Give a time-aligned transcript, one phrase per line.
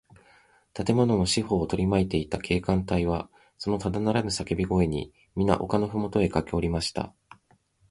[0.73, 7.13] 建物の四ほうをとりまいていた警官隊は、そのただならぬさけび声に、みな丘のふもとへかけおりました。